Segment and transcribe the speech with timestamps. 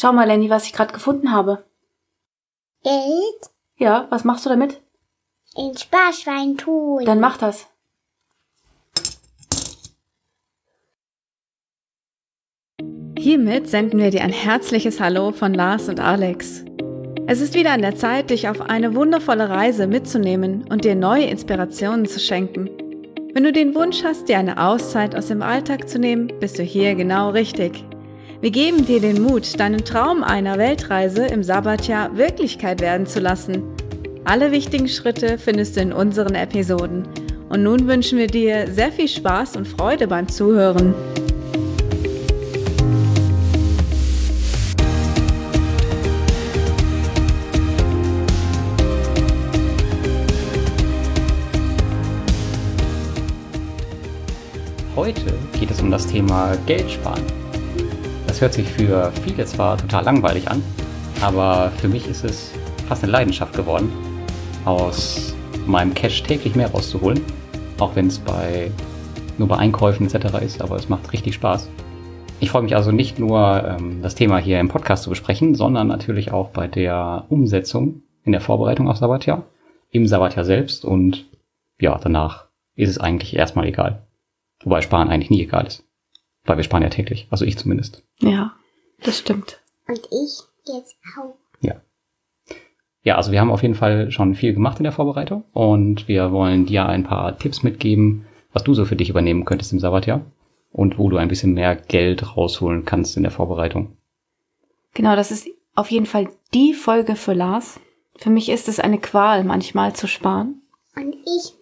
[0.00, 1.64] Schau mal, Lenny, was ich gerade gefunden habe.
[2.84, 4.80] Geld Ja, was machst du damit?
[5.56, 7.04] in Sparschwein tun.
[7.04, 7.66] Dann mach das.
[13.18, 16.64] Hiermit senden wir dir ein herzliches Hallo von Lars und Alex.
[17.26, 21.24] Es ist wieder an der Zeit, dich auf eine wundervolle Reise mitzunehmen und dir neue
[21.24, 22.70] Inspirationen zu schenken.
[23.34, 26.62] Wenn du den Wunsch hast, dir eine Auszeit aus dem Alltag zu nehmen, bist du
[26.62, 27.84] hier genau richtig.
[28.40, 33.64] Wir geben dir den Mut, deinen Traum einer Weltreise im Sabbatjahr Wirklichkeit werden zu lassen.
[34.24, 37.08] Alle wichtigen Schritte findest du in unseren Episoden.
[37.48, 40.94] Und nun wünschen wir dir sehr viel Spaß und Freude beim Zuhören.
[54.94, 57.37] Heute geht es um das Thema Geld sparen.
[58.38, 60.62] Das hört sich für viele zwar total langweilig an,
[61.22, 62.52] aber für mich ist es
[62.86, 63.90] fast eine Leidenschaft geworden,
[64.64, 65.34] aus
[65.66, 67.20] meinem Cash täglich mehr rauszuholen,
[67.80, 68.70] auch wenn es bei
[69.38, 70.38] nur bei Einkäufen etc.
[70.40, 71.68] ist, aber es macht richtig Spaß.
[72.38, 75.88] Ich freue mich also nicht nur, ähm, das Thema hier im Podcast zu besprechen, sondern
[75.88, 79.46] natürlich auch bei der Umsetzung in der Vorbereitung auf Sabbatjahr,
[79.90, 81.26] im Sabbatjahr selbst und
[81.80, 84.06] ja, danach ist es eigentlich erstmal egal.
[84.62, 85.87] Wobei Sparen eigentlich nie egal ist.
[86.48, 87.28] Weil wir sparen ja täglich.
[87.30, 88.02] Also ich zumindest.
[88.20, 88.56] Ja,
[89.02, 89.60] das stimmt.
[89.86, 91.36] Und ich jetzt auch.
[91.60, 91.74] Ja.
[93.02, 96.32] Ja, also wir haben auf jeden Fall schon viel gemacht in der Vorbereitung und wir
[96.32, 100.22] wollen dir ein paar Tipps mitgeben, was du so für dich übernehmen könntest im Sabbatjahr
[100.72, 103.96] und wo du ein bisschen mehr Geld rausholen kannst in der Vorbereitung.
[104.94, 107.78] Genau, das ist auf jeden Fall die Folge für Lars.
[108.16, 110.62] Für mich ist es eine Qual, manchmal zu sparen.
[110.96, 111.54] Und ich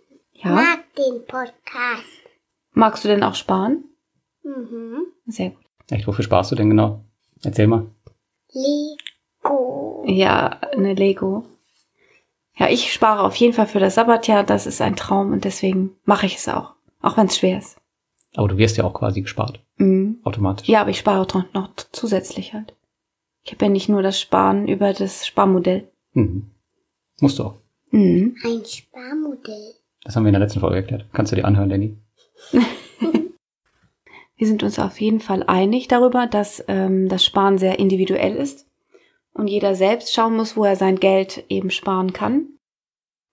[0.42, 0.50] Ja.
[0.50, 2.04] mag den Podcast.
[2.72, 3.84] Magst du denn auch sparen?
[4.46, 5.06] Mhm.
[5.26, 5.64] Sehr gut.
[5.90, 7.04] Echt, wofür sparst du denn genau?
[7.42, 7.86] Erzähl mal.
[8.52, 10.04] Lego.
[10.06, 11.44] Ja, eine Lego.
[12.56, 14.44] Ja, ich spare auf jeden Fall für das Sabbatjahr.
[14.44, 16.72] Das ist ein Traum und deswegen mache ich es auch.
[17.02, 17.76] Auch wenn es schwer ist.
[18.34, 19.60] Aber du wirst ja auch quasi gespart.
[19.76, 20.20] Mhm.
[20.24, 20.68] Automatisch.
[20.68, 22.74] Ja, aber ich spare auch noch zusätzlich halt.
[23.44, 25.88] Ich habe ja nicht nur das Sparen über das Sparmodell.
[26.12, 26.50] Mhm.
[27.20, 27.54] Musst du auch.
[27.90, 28.36] Mhm.
[28.44, 29.74] Ein Sparmodell.
[30.02, 31.06] Das haben wir in der letzten Folge erklärt.
[31.12, 31.96] Kannst du dir anhören, Danny?
[34.36, 38.66] Wir sind uns auf jeden Fall einig darüber, dass ähm, das Sparen sehr individuell ist
[39.32, 42.48] und jeder selbst schauen muss, wo er sein Geld eben sparen kann.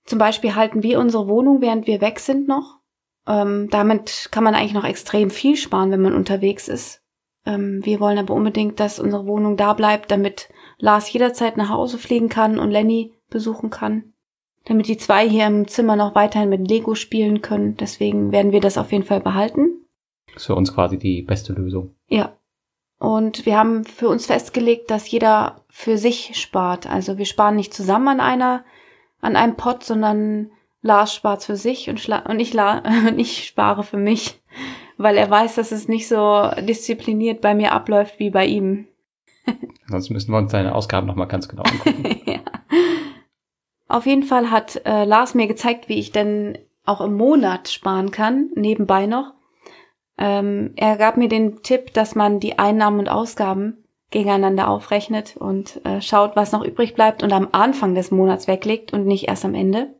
[0.06, 2.80] Zum Beispiel halten wir unsere Wohnung, während wir weg sind noch.
[3.28, 7.02] Ähm, damit kann man eigentlich noch extrem viel sparen, wenn man unterwegs ist.
[7.46, 11.98] Ähm, wir wollen aber unbedingt, dass unsere Wohnung da bleibt, damit Lars jederzeit nach Hause
[11.98, 14.14] fliegen kann und Lenny besuchen kann.
[14.66, 17.76] Damit die zwei hier im Zimmer noch weiterhin mit Lego spielen können.
[17.78, 19.73] Deswegen werden wir das auf jeden Fall behalten.
[20.36, 21.96] Ist für uns quasi die beste Lösung.
[22.08, 22.34] Ja.
[23.00, 26.90] Und wir haben für uns festgelegt, dass jeder für sich spart.
[26.90, 28.64] Also wir sparen nicht zusammen an einer,
[29.20, 30.52] an einem Pot, sondern
[30.82, 32.56] Lars spart für sich und, und ich,
[33.08, 34.42] und ich spare für mich,
[34.98, 38.88] weil er weiß, dass es nicht so diszipliniert bei mir abläuft wie bei ihm.
[39.88, 42.22] Sonst müssen wir uns seine Ausgaben nochmal ganz genau angucken.
[42.26, 42.40] ja.
[43.88, 48.12] Auf jeden Fall hat äh, Lars mir gezeigt, wie ich denn auch im Monat sparen
[48.12, 49.34] kann, nebenbei noch.
[50.18, 55.84] Ähm, er gab mir den Tipp, dass man die Einnahmen und Ausgaben gegeneinander aufrechnet und
[55.86, 59.44] äh, schaut, was noch übrig bleibt und am Anfang des Monats weglegt und nicht erst
[59.44, 59.96] am Ende.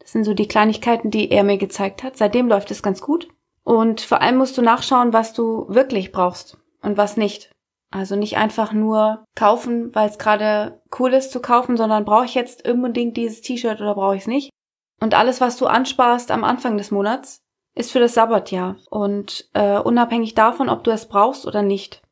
[0.00, 2.16] Das sind so die Kleinigkeiten, die er mir gezeigt hat.
[2.16, 3.28] Seitdem läuft es ganz gut.
[3.62, 7.52] Und vor allem musst du nachschauen, was du wirklich brauchst und was nicht.
[7.92, 12.34] Also nicht einfach nur kaufen, weil es gerade cool ist zu kaufen, sondern brauche ich
[12.34, 14.50] jetzt unbedingt dieses T-Shirt oder brauche ich es nicht.
[15.00, 17.41] Und alles, was du ansparst am Anfang des Monats,
[17.74, 22.02] ist für das Sabbatjahr und äh, unabhängig davon, ob du es brauchst oder nicht.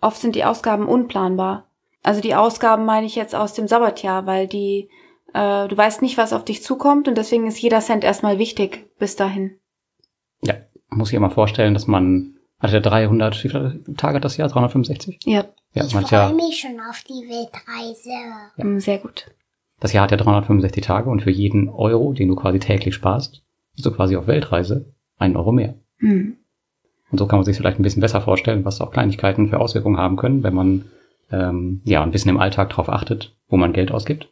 [0.00, 1.66] Oft sind die Ausgaben unplanbar.
[2.02, 4.90] Also die Ausgaben meine ich jetzt aus dem Sabbatjahr, weil die
[5.32, 8.86] äh, du weißt nicht, was auf dich zukommt und deswegen ist jeder Cent erstmal wichtig
[8.98, 9.58] bis dahin.
[10.42, 10.54] Ja,
[10.90, 14.48] muss sich immer vorstellen, dass man hat er 300, wie viele Tage hat das Jahr?
[14.48, 15.18] 365?
[15.24, 18.10] Ja, Ja, ich freue ja, mich schon auf die Weltreise.
[18.56, 19.26] mm, sehr gut.
[19.80, 23.42] das Jahr hat ja 365 Tage und für jeden Euro, den du quasi täglich sparst,
[23.74, 25.74] bist du quasi auf Weltreise einen Euro mehr.
[25.98, 26.36] Hm.
[27.10, 29.98] Und so kann man sich vielleicht ein bisschen besser vorstellen, was auch Kleinigkeiten für Auswirkungen
[29.98, 30.84] haben können, wenn man
[31.30, 34.28] ähm, ja ein bisschen im Alltag darauf achtet, wo man Geld ausgibt.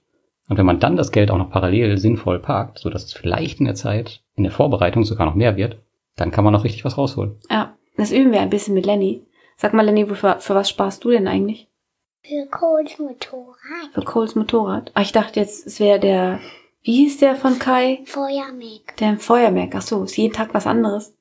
[0.49, 3.61] Und wenn man dann das Geld auch noch parallel sinnvoll parkt, so dass es vielleicht
[3.61, 5.79] in der Zeit, in der Vorbereitung sogar noch mehr wird,
[6.17, 7.37] dann kann man auch richtig was rausholen.
[7.51, 9.23] Ja, das üben wir ein bisschen mit Lenny.
[9.57, 11.69] Sag mal, Lenny, für, für was sparst du denn eigentlich?
[12.23, 13.95] Für Coles Motorrad.
[13.95, 14.91] Für Coles Motorrad.
[14.95, 16.41] Ah, ich dachte jetzt, es wäre der,
[16.83, 18.01] wie hieß der von Kai?
[18.05, 18.97] Feuermeck.
[18.99, 19.75] Der Feuerwerk.
[19.75, 21.15] Ach so, ist jeden Tag was anderes.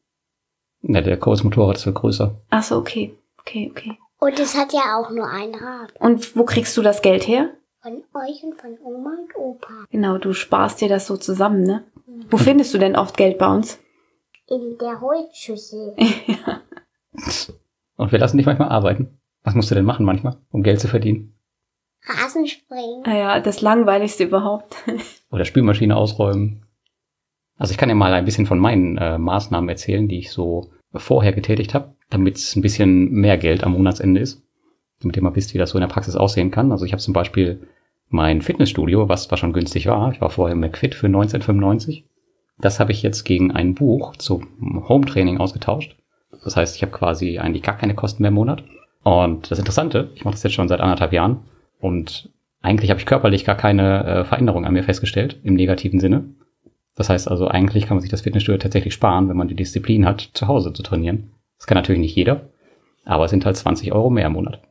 [0.82, 2.36] Ja, der Kurs Motorrad ist viel größer.
[2.50, 3.16] Ach so, okay.
[3.40, 3.98] Okay, okay.
[4.20, 5.94] Und es hat ja auch nur ein Rad.
[6.00, 7.50] Und wo kriegst du das Geld her?
[7.82, 9.86] Von euch und von Oma und Opa.
[9.90, 11.84] Genau, du sparst dir das so zusammen, ne?
[12.30, 13.80] Wo findest du denn oft Geld bei uns?
[14.48, 15.96] In der Holzschüssel.
[17.96, 19.20] Und wir lassen dich manchmal arbeiten.
[19.44, 21.36] Was musst du denn machen manchmal, um Geld zu verdienen?
[22.04, 23.04] Rasenspringen.
[23.06, 24.76] Naja, das langweiligste überhaupt.
[25.32, 26.64] Oder Spülmaschine ausräumen.
[27.58, 30.72] Also ich kann ja mal ein bisschen von meinen äh, Maßnahmen erzählen, die ich so
[30.94, 34.42] vorher getätigt habe, damit es ein bisschen mehr Geld am Monatsende ist.
[35.00, 36.72] Damit ihr mal wisst, wie das so in der Praxis aussehen kann.
[36.72, 37.68] Also ich habe zum Beispiel
[38.10, 42.06] mein Fitnessstudio, was zwar schon günstig war, ich war vorher im McFit für 1995.
[42.60, 44.48] Das habe ich jetzt gegen ein Buch zum
[44.88, 45.96] Home-Training ausgetauscht.
[46.44, 48.64] Das heißt, ich habe quasi eigentlich gar keine Kosten mehr im Monat.
[49.04, 51.40] Und das Interessante, ich mache das jetzt schon seit anderthalb Jahren
[51.82, 52.30] und
[52.62, 56.26] eigentlich habe ich körperlich gar keine äh, Veränderung an mir festgestellt, im negativen Sinne.
[56.96, 60.06] Das heißt also, eigentlich kann man sich das Fitnessstudio tatsächlich sparen, wenn man die Disziplin
[60.06, 61.32] hat, zu Hause zu trainieren.
[61.58, 62.50] Das kann natürlich nicht jeder,
[63.06, 64.62] aber es sind halt 20 Euro mehr im Monat.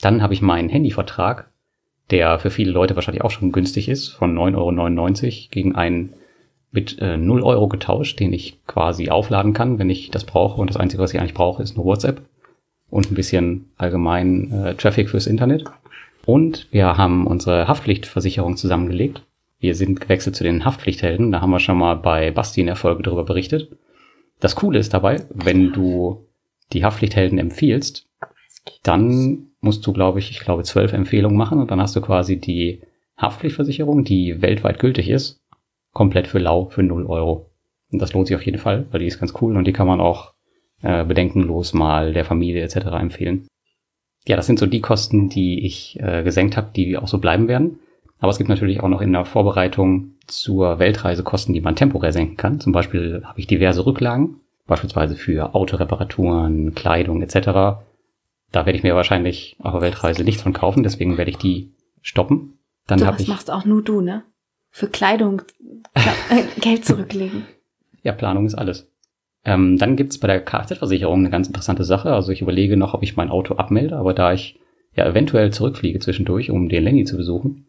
[0.00, 1.50] Dann habe ich meinen Handyvertrag,
[2.10, 6.14] der für viele Leute wahrscheinlich auch schon günstig ist, von 9,99 Euro gegen einen
[6.70, 10.60] mit äh, 0 Euro getauscht, den ich quasi aufladen kann, wenn ich das brauche.
[10.60, 12.20] Und das Einzige, was ich eigentlich brauche, ist nur WhatsApp
[12.90, 15.64] und ein bisschen allgemein äh, Traffic fürs Internet.
[16.24, 19.22] Und wir haben unsere Haftpflichtversicherung zusammengelegt.
[19.58, 21.32] Wir sind gewechselt zu den Haftpflichthelden.
[21.32, 23.70] Da haben wir schon mal bei Basti in der Folge darüber berichtet.
[24.40, 26.26] Das Coole ist dabei, wenn du
[26.72, 28.08] die Haftpflichthelden empfiehlst,
[28.82, 32.38] dann musst du, glaube ich, ich glaube, zwölf Empfehlungen machen und dann hast du quasi
[32.38, 32.82] die
[33.16, 35.42] Haftpflichtversicherung, die weltweit gültig ist,
[35.92, 37.50] komplett für lau, für 0 Euro.
[37.90, 39.86] Und das lohnt sich auf jeden Fall, weil die ist ganz cool und die kann
[39.86, 40.32] man auch
[40.82, 42.86] äh, bedenkenlos mal der Familie etc.
[42.98, 43.46] empfehlen.
[44.26, 47.48] Ja, das sind so die Kosten, die ich äh, gesenkt habe, die auch so bleiben
[47.48, 47.78] werden.
[48.18, 52.12] Aber es gibt natürlich auch noch in der Vorbereitung zur Weltreise Kosten, die man temporär
[52.12, 52.60] senken kann.
[52.60, 57.36] Zum Beispiel habe ich diverse Rücklagen, beispielsweise für Autoreparaturen, Kleidung etc.
[58.52, 61.72] Da werde ich mir wahrscheinlich auf der Weltreise nichts von kaufen, deswegen werde ich die
[62.02, 62.58] stoppen.
[62.86, 64.24] Dann so was ich machst auch nur du, ne?
[64.70, 65.42] Für Kleidung
[65.94, 67.46] äh, Geld zurücklegen.
[68.02, 68.90] Ja, Planung ist alles.
[69.46, 72.12] Ähm, dann gibt's bei der Kfz-Versicherung eine ganz interessante Sache.
[72.12, 74.58] Also ich überlege noch, ob ich mein Auto abmelde, aber da ich
[74.94, 77.66] ja eventuell zurückfliege zwischendurch, um den Lenny zu besuchen,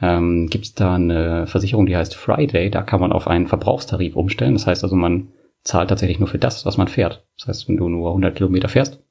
[0.00, 2.70] ähm, gibt's da eine Versicherung, die heißt Friday.
[2.70, 4.52] Da kann man auf einen Verbrauchstarif umstellen.
[4.52, 5.28] Das heißt also, man
[5.62, 7.24] zahlt tatsächlich nur für das, was man fährt.
[7.38, 9.02] Das heißt, wenn du nur 100 Kilometer fährst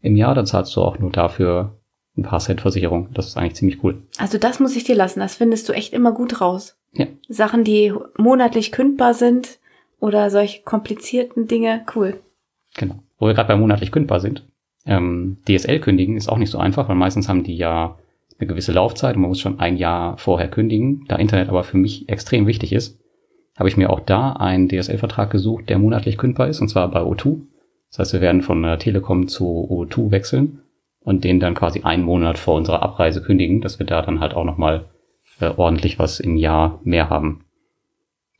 [0.00, 1.80] im Jahr, dann zahlst du auch nur dafür
[2.16, 3.08] ein paar Cent Versicherung.
[3.14, 4.02] Das ist eigentlich ziemlich cool.
[4.16, 5.18] Also das muss ich dir lassen.
[5.18, 6.78] Das findest du echt immer gut raus.
[6.92, 7.06] Ja.
[7.28, 9.57] Sachen, die monatlich kündbar sind
[10.00, 12.20] oder solche komplizierten Dinge, cool.
[12.76, 12.96] Genau.
[13.18, 14.46] Wo wir gerade bei monatlich kündbar sind.
[14.86, 17.98] Ähm, DSL kündigen ist auch nicht so einfach, weil meistens haben die ja
[18.38, 21.04] eine gewisse Laufzeit und man muss schon ein Jahr vorher kündigen.
[21.08, 22.98] Da Internet aber für mich extrem wichtig ist,
[23.58, 27.00] habe ich mir auch da einen DSL-Vertrag gesucht, der monatlich kündbar ist, und zwar bei
[27.00, 27.40] O2.
[27.90, 30.60] Das heißt, wir werden von der Telekom zu O2 wechseln
[31.00, 34.34] und den dann quasi einen Monat vor unserer Abreise kündigen, dass wir da dann halt
[34.34, 34.84] auch nochmal
[35.40, 37.44] äh, ordentlich was im Jahr mehr haben.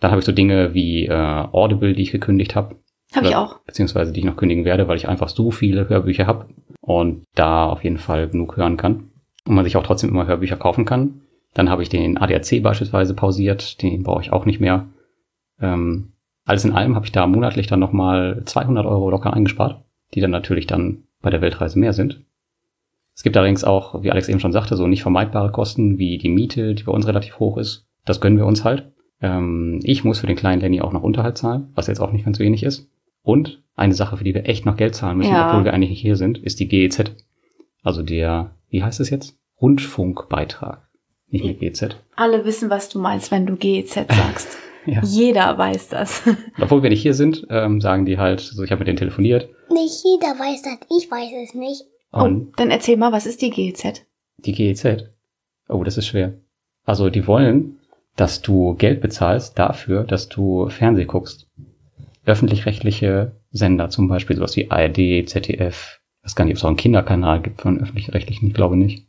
[0.01, 2.77] Dann habe ich so Dinge wie äh, Audible, die ich gekündigt habe.
[3.15, 3.61] Habe ich auch.
[3.61, 6.47] Beziehungsweise die ich noch kündigen werde, weil ich einfach so viele Hörbücher habe
[6.81, 9.11] und da auf jeden Fall genug hören kann.
[9.47, 11.23] Und man sich auch trotzdem immer Hörbücher kaufen kann.
[11.55, 14.89] Dann habe ich den ADAC beispielsweise pausiert, den brauche ich auch nicht mehr.
[15.61, 16.13] Ähm,
[16.45, 19.85] alles in allem habe ich da monatlich dann nochmal 200 Euro locker eingespart,
[20.15, 22.25] die dann natürlich dann bei der Weltreise mehr sind.
[23.15, 26.29] Es gibt allerdings auch, wie Alex eben schon sagte, so nicht vermeidbare Kosten wie die
[26.29, 27.89] Miete, die bei uns relativ hoch ist.
[28.05, 28.93] Das gönnen wir uns halt.
[29.21, 32.25] Ähm, ich muss für den kleinen Lenny auch noch Unterhalt zahlen, was jetzt auch nicht
[32.25, 32.89] ganz wenig ist.
[33.23, 35.49] Und eine Sache, für die wir echt noch Geld zahlen müssen, Ja.
[35.51, 37.13] obwohl wir eigentlich nicht hier sind, ist die GEZ.
[37.83, 39.37] Also der, wie heißt es jetzt?
[39.61, 40.87] Rundfunkbeitrag.
[41.31, 41.97] Nicht mehr GEZ.
[42.17, 44.57] Alle wissen, was du meinst, wenn du GEZ sagst.
[44.87, 45.03] Ja.
[45.05, 46.23] Jeder weiß das.
[46.61, 49.49] Obwohl wir nicht hier sind, ähm, sagen die halt, so ich habe mit denen telefoniert.
[49.71, 50.79] Nicht jeder weiß das.
[50.97, 51.83] Ich weiß es nicht.
[52.11, 54.05] Und Oh, dann erzähl mal, was ist die GEZ?
[54.39, 55.05] die GEZ.
[55.69, 56.35] Oh, das ist schwer.
[56.85, 57.78] Also die wollen,
[58.19, 61.47] dass du Geld bezahlst dafür, dass du Fernseh guckst.
[62.27, 66.01] Öffentlich-rechtliche Sender, zum Beispiel sowas wie ARD, ZDF.
[66.21, 69.07] Ich weiß gar nicht, ob es auch einen Kinderkanal gibt von öffentlich-rechtlichen, ich glaube nicht.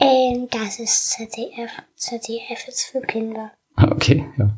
[0.00, 1.70] Ähm, das ist ZDF.
[1.94, 3.52] ZDF ist für Kinder.
[3.76, 4.50] Ah, Okay, ja.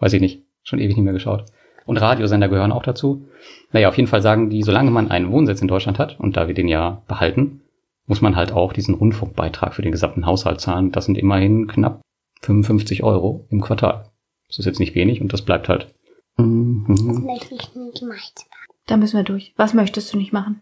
[0.00, 0.42] Weiß ich nicht.
[0.64, 1.44] Schon ewig nicht mehr geschaut.
[1.86, 3.28] Und Radiosender gehören auch dazu.
[3.72, 6.48] Naja, auf jeden Fall sagen die, solange man einen Wohnsitz in Deutschland hat, und da
[6.48, 7.60] wir den ja behalten,
[8.06, 10.90] muss man halt auch diesen Rundfunkbeitrag für den gesamten Haushalt zahlen.
[10.90, 12.00] Das sind immerhin knapp
[12.44, 14.10] 55 Euro im Quartal.
[14.48, 15.94] Das ist jetzt nicht wenig und das bleibt halt.
[16.36, 17.24] Das Mhm.
[17.24, 18.34] möchte ich nicht meins.
[18.86, 19.54] Da müssen wir durch.
[19.56, 20.60] Was möchtest du nicht machen?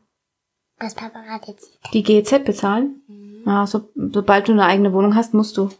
[0.78, 1.78] Was Papa gerade jetzt.
[1.92, 3.42] Die GEZ bezahlen?
[3.46, 5.70] Ja, so, sobald du eine eigene Wohnung hast, musst du.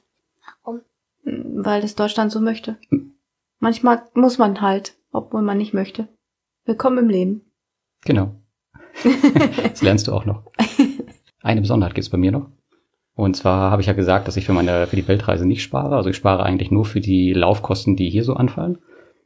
[0.65, 0.81] Warum?
[1.25, 2.79] Weil das Deutschland so möchte.
[3.61, 6.09] Manchmal muss man halt, obwohl man nicht möchte.
[6.65, 7.41] Willkommen im Leben.
[8.05, 8.35] Genau.
[9.63, 10.43] Das lernst du auch noch.
[11.43, 12.51] eine Besonderheit gibt's bei mir noch.
[13.15, 15.97] Und zwar habe ich ja gesagt, dass ich für meine, für die Weltreise nicht spare.
[15.97, 18.79] Also ich spare eigentlich nur für die Laufkosten, die hier so anfallen.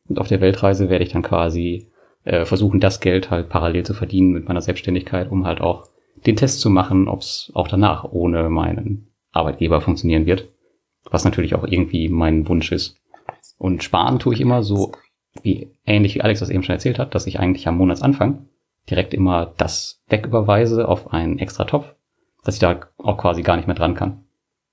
[0.09, 1.89] Und auf der Weltreise werde ich dann quasi
[2.25, 5.85] äh, versuchen, das Geld halt parallel zu verdienen mit meiner Selbstständigkeit, um halt auch
[6.27, 10.49] den Test zu machen, ob es auch danach ohne meinen Arbeitgeber funktionieren wird.
[11.09, 12.97] Was natürlich auch irgendwie mein Wunsch ist.
[13.59, 14.93] Und sparen tue ich immer so,
[15.43, 18.49] wie ähnlich wie Alex das eben schon erzählt hat, dass ich eigentlich am Monatsanfang
[18.91, 21.95] direkt immer das wegüberweise auf einen extra Topf,
[22.47, 24.25] dass ich da auch quasi gar nicht mehr dran kann.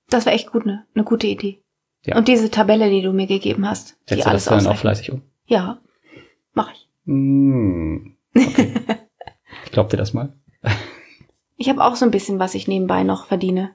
[0.08, 0.86] Das war echt gut, ne?
[0.94, 1.60] Eine gute Idee.
[2.04, 2.16] Ja.
[2.16, 4.78] Und diese Tabelle, die du mir gegeben hast, die Setzt du alles das dann auch
[4.78, 5.22] fleißig um?
[5.46, 5.78] Ja,
[6.52, 6.88] mache ich.
[7.06, 8.74] Hm, okay.
[9.64, 10.32] ich glaub dir das mal.
[11.56, 13.70] Ich habe auch so ein bisschen, was ich nebenbei noch verdiene.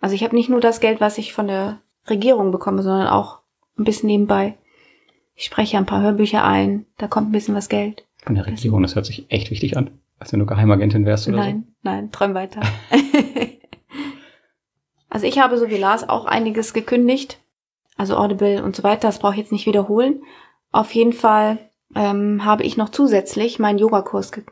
[0.00, 3.40] Also ich habe nicht nur das Geld, was ich von der Regierung bekomme, sondern auch
[3.78, 4.56] ein bisschen nebenbei.
[5.34, 8.04] Ich spreche ein paar Hörbücher ein, da kommt ein bisschen was Geld.
[8.24, 9.90] Von der Regierung, das hört sich echt wichtig an.
[10.18, 12.60] Als wenn du Geheimagentin wärst oder Nein, nein, träum weiter.
[15.08, 17.40] also ich habe so wie Lars auch einiges gekündigt.
[17.96, 20.22] Also Audible und so weiter, das brauche ich jetzt nicht wiederholen.
[20.70, 21.58] Auf jeden Fall
[21.94, 24.44] ähm, habe ich noch zusätzlich meinen Yogakurs ge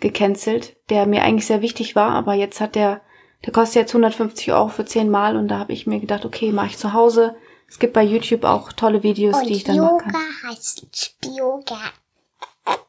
[0.00, 3.02] gecancelt, der mir eigentlich sehr wichtig war, aber jetzt hat der,
[3.44, 6.52] der kostet jetzt 150 Euro für 10 Mal und da habe ich mir gedacht, okay,
[6.52, 7.36] mache ich zu Hause.
[7.68, 10.50] Es gibt bei YouTube auch tolle Videos, die ich Und dann machen Yoga kann.
[10.50, 11.76] heißt Spioga.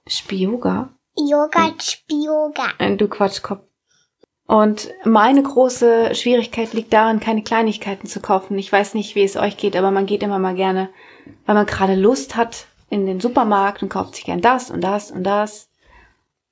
[0.07, 0.89] Spioga?
[1.15, 2.63] Yoga und Spioga.
[2.77, 3.63] Äh, Du Quatschkopf.
[4.47, 8.59] Und meine große Schwierigkeit liegt darin, keine Kleinigkeiten zu kaufen.
[8.59, 10.89] Ich weiß nicht, wie es euch geht, aber man geht immer mal gerne,
[11.45, 15.09] weil man gerade Lust hat, in den Supermarkt und kauft sich gern das und das
[15.09, 15.69] und das.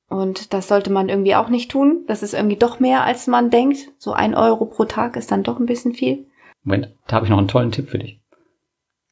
[0.07, 2.05] Und das sollte man irgendwie auch nicht tun.
[2.07, 3.91] Das ist irgendwie doch mehr, als man denkt.
[3.97, 6.25] So ein Euro pro Tag ist dann doch ein bisschen viel.
[6.63, 8.19] Moment, da habe ich noch einen tollen Tipp für dich.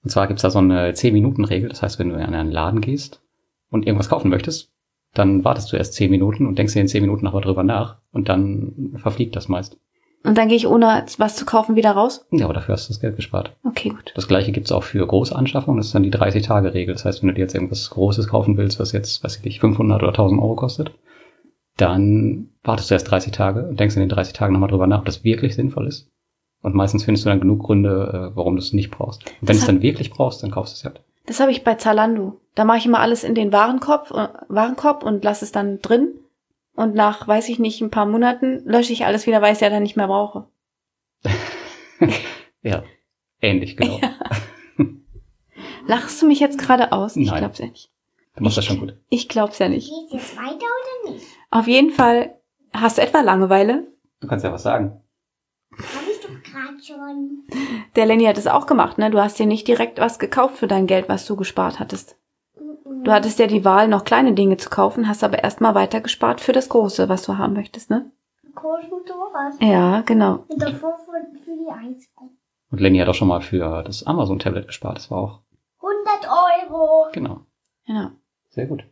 [0.04, 1.70] Und zwar gibt's da so eine 10-Minuten-Regel.
[1.70, 3.22] Das heißt, wenn du in einen Laden gehst
[3.70, 4.72] und irgendwas kaufen möchtest,
[5.14, 7.98] dann wartest du erst 10 Minuten und denkst dir in 10 Minuten aber drüber nach
[8.12, 9.78] und dann verfliegt das meist.
[10.24, 12.26] Und dann gehe ich ohne was zu kaufen wieder raus.
[12.32, 13.56] Ja, aber dafür hast du das Geld gespart.
[13.64, 14.12] Okay, gut.
[14.16, 15.78] Das gleiche gibt's auch für große Anschaffungen.
[15.78, 16.94] Das ist dann die 30-Tage-Regel.
[16.94, 19.60] Das heißt, wenn du dir jetzt irgendwas Großes kaufen willst, was jetzt, weiß ich nicht,
[19.62, 20.92] 500 oder 1000 Euro kostet,
[21.78, 25.00] dann wartest du erst 30 Tage und denkst in den 30 Tagen nochmal drüber nach,
[25.00, 26.12] ob das wirklich sinnvoll ist.
[26.62, 29.24] Und meistens findest du dann genug Gründe, äh, warum du es nicht brauchst.
[29.42, 31.04] Und wenn du es dann wirklich brauchst, dann kaufst du es halt.
[31.28, 32.42] Das habe ich bei Zalando.
[32.58, 36.20] Da mache ich immer alles in den Warenkorb, äh, Warenkorb und lasse es dann drin.
[36.76, 39.62] Und nach, weiß ich nicht, ein paar Monaten lösche ich alles wieder, weil ich es
[39.62, 40.48] ja dann nicht mehr brauche.
[42.64, 42.84] Ja,
[43.40, 44.02] ähnlich, genau.
[45.86, 47.16] Lachst du mich jetzt gerade aus?
[47.16, 47.40] Ich Nein.
[47.40, 47.92] glaub's ja nicht.
[48.36, 48.98] Du machst das schon gut.
[49.10, 49.90] Ich glaub's ja nicht.
[49.90, 51.26] Geht jetzt weiter oder nicht?
[51.52, 52.36] Auf jeden Fall,
[52.74, 53.88] hast du etwa Langeweile?
[54.20, 55.00] Du kannst ja was sagen.
[55.72, 55.80] Hab
[56.12, 57.44] ich doch gerade schon.
[57.96, 59.12] Der Lenny hat es auch gemacht, ne?
[59.12, 62.18] Du hast dir nicht direkt was gekauft für dein Geld, was du gespart hattest.
[63.04, 66.42] Du hattest ja die Wahl, noch kleine Dinge zu kaufen, hast aber erstmal weiter gespart
[66.42, 68.12] für das Große, was du haben möchtest, ne?
[68.44, 69.56] Und sowas.
[69.60, 70.46] Ja, genau.
[70.48, 72.38] Und davor für, für die Einzelnen.
[72.72, 74.98] Und Lenny hat auch schon mal für das Amazon-Tablet gespart.
[74.98, 75.42] Das war auch,
[75.80, 76.30] 100
[76.70, 77.08] Euro.
[77.14, 77.42] genau,
[77.86, 78.10] Genau.
[78.50, 78.84] sehr gut.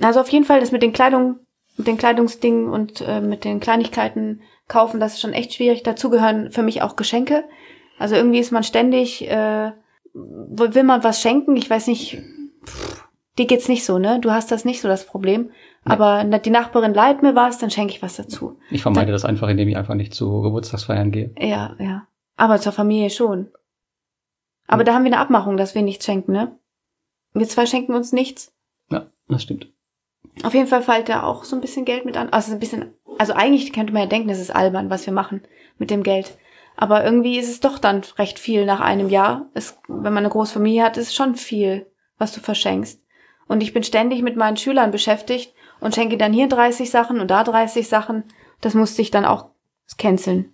[0.00, 1.40] Also auf jeden Fall das mit den Kleidung,
[1.76, 5.82] mit den Kleidungsdingen und äh, mit den Kleinigkeiten kaufen, das ist schon echt schwierig.
[5.82, 7.44] Dazu gehören für mich auch Geschenke.
[7.98, 9.72] Also irgendwie ist man ständig, äh,
[10.14, 12.22] will man was schenken, ich weiß nicht,
[12.66, 13.04] pff,
[13.38, 14.20] dir geht's nicht so, ne?
[14.20, 15.50] Du hast das nicht so das Problem.
[15.84, 15.92] Nee.
[15.92, 18.58] Aber die Nachbarin leiht mir was, dann schenke ich was dazu.
[18.70, 21.32] Ich vermeide das einfach, indem ich einfach nicht zu Geburtstagsfeiern gehe.
[21.38, 22.06] Ja, ja.
[22.36, 23.48] Aber zur Familie schon.
[24.66, 24.86] Aber Hm.
[24.86, 26.58] da haben wir eine Abmachung, dass wir nichts schenken, ne?
[27.34, 28.52] Wir zwei schenken uns nichts.
[28.90, 29.68] Ja, das stimmt.
[30.42, 32.30] Auf jeden Fall fällt da auch so ein bisschen Geld mit an.
[32.30, 35.42] Also ein bisschen, also eigentlich könnte man ja denken, das ist albern, was wir machen
[35.78, 36.36] mit dem Geld.
[36.76, 39.46] Aber irgendwie ist es doch dann recht viel nach einem Jahr.
[39.54, 41.86] Es, wenn man eine große Familie hat, ist es schon viel,
[42.18, 43.00] was du verschenkst.
[43.48, 47.30] Und ich bin ständig mit meinen Schülern beschäftigt und schenke dann hier 30 Sachen und
[47.30, 48.24] da 30 Sachen.
[48.60, 49.46] Das musste ich dann auch
[49.98, 50.52] canceln.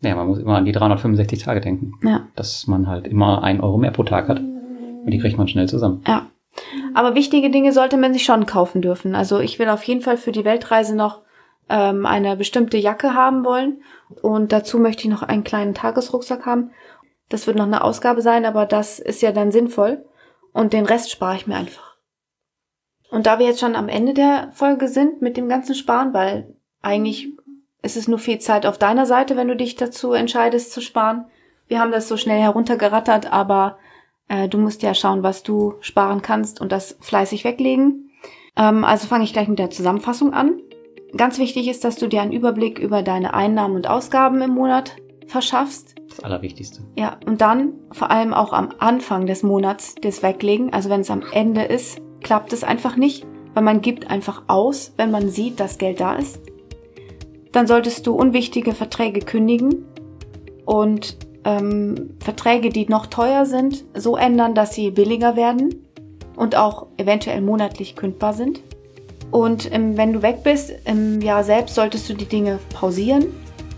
[0.00, 1.92] Ja, man muss immer an die 365 Tage denken.
[2.02, 2.26] Ja.
[2.34, 4.40] Dass man halt immer ein Euro mehr pro Tag hat.
[4.40, 6.02] Und die kriegt man schnell zusammen.
[6.06, 6.26] Ja.
[6.94, 9.14] Aber wichtige Dinge sollte man sich schon kaufen dürfen.
[9.14, 11.20] Also ich will auf jeden Fall für die Weltreise noch
[11.68, 13.82] ähm, eine bestimmte Jacke haben wollen.
[14.20, 16.70] Und dazu möchte ich noch einen kleinen Tagesrucksack haben.
[17.28, 20.04] Das wird noch eine Ausgabe sein, aber das ist ja dann sinnvoll.
[20.52, 21.96] Und den Rest spare ich mir einfach.
[23.10, 26.56] Und da wir jetzt schon am Ende der Folge sind mit dem ganzen Sparen, weil
[26.80, 27.28] eigentlich
[27.82, 31.26] ist es nur viel Zeit auf deiner Seite, wenn du dich dazu entscheidest zu sparen.
[31.66, 33.78] Wir haben das so schnell heruntergerattert, aber
[34.28, 38.10] äh, du musst ja schauen, was du sparen kannst und das fleißig weglegen.
[38.56, 40.60] Ähm, also fange ich gleich mit der Zusammenfassung an.
[41.16, 44.96] Ganz wichtig ist, dass du dir einen Überblick über deine Einnahmen und Ausgaben im Monat
[45.26, 45.94] verschaffst.
[46.08, 46.82] Das Allerwichtigste.
[46.96, 50.72] Ja, und dann vor allem auch am Anfang des Monats das Weglegen.
[50.72, 54.92] Also wenn es am Ende ist, klappt es einfach nicht, weil man gibt einfach aus,
[54.96, 56.40] wenn man sieht, dass Geld da ist.
[57.52, 59.84] dann solltest du unwichtige Verträge kündigen
[60.64, 65.86] und ähm, Verträge, die noch teuer sind, so ändern, dass sie billiger werden
[66.34, 68.62] und auch eventuell monatlich kündbar sind.
[69.30, 73.26] Und ähm, wenn du weg bist, im Jahr selbst solltest du die Dinge pausieren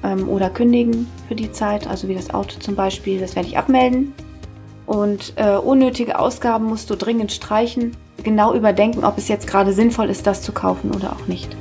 [0.05, 3.59] ähm, oder kündigen für die Zeit, also wie das Auto zum Beispiel, das werde ich
[3.59, 4.13] abmelden.
[4.87, 10.11] Und äh, unnötige Ausgaben musst du dringend streichen, genau überdenken, ob es jetzt gerade sinnvoll
[10.11, 11.57] ist, das zu kaufen oder auch nicht.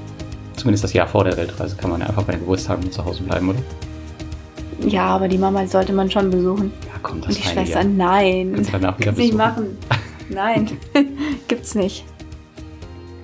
[0.58, 3.24] Zumindest das Jahr vor der Weltreise kann man ja einfach bei den Geburtstagen zu Hause
[3.24, 3.60] bleiben, oder?
[4.86, 6.74] Ja, aber die Mama sollte man schon besuchen.
[6.86, 7.84] Ja, komm, das Und die Schwester, Jahr.
[7.86, 8.52] nein.
[8.56, 9.78] Kannst danach wieder Kannst nicht machen.
[10.30, 10.78] Nein,
[11.48, 12.06] gibt's nicht.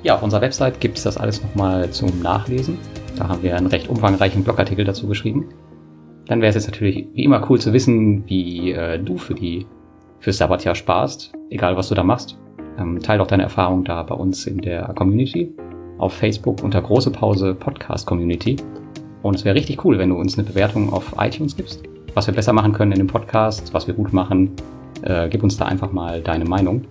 [0.03, 2.77] Ja, auf unserer Website gibt es das alles nochmal zum Nachlesen.
[3.19, 5.49] Da haben wir einen recht umfangreichen Blogartikel dazu geschrieben.
[6.27, 9.67] Dann wäre es jetzt natürlich wie immer cool zu wissen, wie äh, du für die
[10.19, 12.39] fürs Sabbatjahr sparst, egal was du da machst.
[12.79, 15.53] Ähm, teil doch deine Erfahrung da bei uns in der Community
[15.97, 18.55] auf Facebook unter große Pause Podcast Community.
[19.21, 21.83] Und es wäre richtig cool, wenn du uns eine Bewertung auf iTunes gibst,
[22.13, 24.51] was wir besser machen können in dem Podcast, was wir gut machen.
[25.01, 26.85] Äh, gib uns da einfach mal deine Meinung.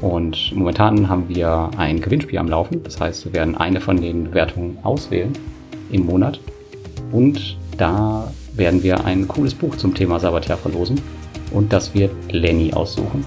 [0.00, 2.82] Und momentan haben wir ein Gewinnspiel am Laufen.
[2.84, 5.32] Das heißt, wir werden eine von den Bewertungen auswählen
[5.90, 6.40] im Monat.
[7.10, 11.00] Und da werden wir ein cooles Buch zum Thema Sabbatjahr verlosen.
[11.50, 13.24] Und das wird Lenny aussuchen.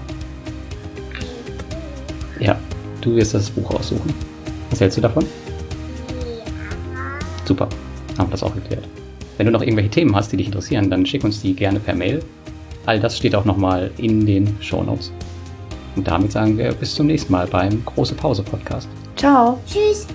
[2.40, 2.58] Ja,
[3.00, 4.14] du wirst das Buch aussuchen.
[4.70, 5.24] Was hältst du davon?
[7.44, 7.68] Super,
[8.16, 8.88] haben wir das auch geklärt.
[9.36, 11.94] Wenn du noch irgendwelche Themen hast, die dich interessieren, dann schick uns die gerne per
[11.94, 12.22] Mail.
[12.86, 15.12] All das steht auch nochmal in den Shownotes.
[15.96, 18.88] Und damit sagen wir bis zum nächsten Mal beim Große Pause Podcast.
[19.16, 19.58] Ciao.
[19.66, 20.06] Tschüss.